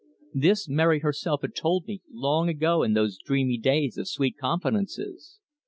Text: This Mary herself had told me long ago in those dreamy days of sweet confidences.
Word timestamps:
This 0.33 0.67
Mary 0.67 1.01
herself 1.01 1.43
had 1.43 1.53
told 1.53 1.85
me 1.85 2.01
long 2.09 2.49
ago 2.49 2.81
in 2.81 2.93
those 2.95 3.19
dreamy 3.23 3.59
days 3.59 3.99
of 3.99 4.07
sweet 4.07 4.35
confidences. 4.35 5.37